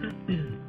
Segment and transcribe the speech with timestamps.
[0.00, 0.67] 嗯。